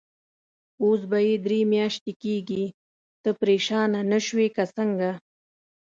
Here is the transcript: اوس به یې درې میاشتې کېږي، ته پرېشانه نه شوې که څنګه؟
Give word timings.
اوس 0.83 1.01
به 1.09 1.19
یې 1.27 1.35
درې 1.45 1.59
میاشتې 1.73 2.11
کېږي، 2.23 2.65
ته 3.21 3.29
پرېشانه 3.39 3.99
نه 4.11 4.19
شوې 4.25 4.47
که 4.55 4.63
څنګه؟ 4.75 5.11